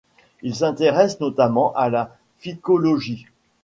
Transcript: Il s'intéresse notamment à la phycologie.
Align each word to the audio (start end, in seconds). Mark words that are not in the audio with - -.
Il 0.41 0.55
s'intéresse 0.55 1.19
notamment 1.19 1.73
à 1.75 1.87
la 1.91 2.17
phycologie. 2.39 3.27